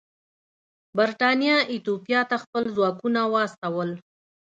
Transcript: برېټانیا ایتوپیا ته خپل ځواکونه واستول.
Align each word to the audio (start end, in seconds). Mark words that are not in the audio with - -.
برېټانیا 0.97 1.57
ایتوپیا 1.71 2.21
ته 2.29 2.35
خپل 2.43 2.63
ځواکونه 2.75 3.21
واستول. 3.33 3.89